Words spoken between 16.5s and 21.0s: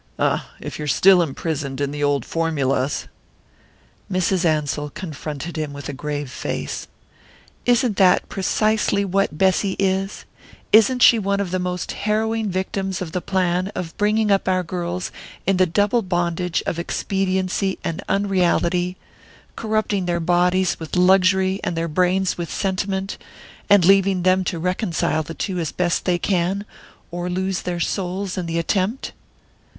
of expediency and unreality, corrupting their bodies with